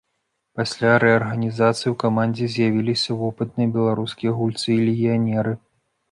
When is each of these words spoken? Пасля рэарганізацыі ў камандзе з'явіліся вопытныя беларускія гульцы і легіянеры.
Пасля 0.59 0.91
рэарганізацыі 1.03 1.85
ў 1.91 1.95
камандзе 2.03 2.47
з'явіліся 2.53 3.17
вопытныя 3.19 3.71
беларускія 3.75 4.31
гульцы 4.39 4.67
і 4.77 4.79
легіянеры. 4.89 5.53